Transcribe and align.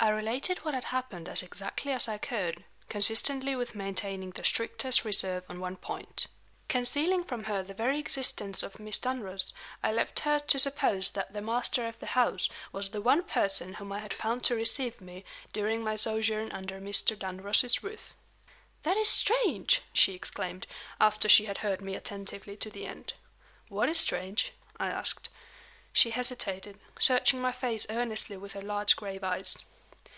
I 0.00 0.10
related 0.10 0.58
what 0.58 0.74
had 0.74 0.84
happened 0.84 1.30
as 1.30 1.42
exactly 1.42 1.90
as 1.90 2.08
I 2.08 2.18
could, 2.18 2.64
consistently 2.90 3.56
with 3.56 3.74
maintaining 3.74 4.32
the 4.32 4.44
strictest 4.44 5.02
reserve 5.02 5.44
on 5.48 5.60
one 5.60 5.76
point. 5.76 6.26
Concealing 6.68 7.24
from 7.24 7.44
her 7.44 7.62
the 7.62 7.72
very 7.72 7.98
existence 8.00 8.62
of 8.62 8.78
Miss 8.78 8.98
Dunross, 8.98 9.54
I 9.82 9.92
left 9.92 10.20
her 10.20 10.38
to 10.40 10.58
suppose 10.58 11.12
that 11.12 11.32
the 11.32 11.40
master 11.40 11.88
of 11.88 11.98
the 12.00 12.08
house 12.12 12.50
was 12.70 12.90
the 12.90 13.00
one 13.00 13.22
person 13.22 13.72
whom 13.80 13.92
I 13.92 14.00
had 14.00 14.12
found 14.12 14.44
to 14.44 14.54
receive 14.54 15.00
me 15.00 15.24
during 15.54 15.82
my 15.82 15.94
sojourn 15.94 16.52
under 16.52 16.82
Mr. 16.82 17.18
Dunross's 17.18 17.82
roof. 17.82 18.12
"That 18.82 18.98
is 18.98 19.08
strange!" 19.08 19.80
she 19.94 20.12
exclaimed, 20.12 20.66
after 21.00 21.30
she 21.30 21.46
had 21.46 21.58
heard 21.64 21.80
me 21.80 21.94
attentively 21.94 22.58
to 22.58 22.68
the 22.68 22.84
end. 22.86 23.14
"What 23.70 23.88
is 23.88 23.96
strange?" 24.00 24.52
I 24.78 24.88
asked. 24.88 25.30
She 25.94 26.10
hesitated, 26.10 26.78
searching 27.00 27.40
my 27.40 27.52
face 27.52 27.86
earnestly 27.88 28.36
with 28.36 28.52
her 28.52 28.60
large 28.60 28.96
grave 28.96 29.24
eyes. 29.24 29.56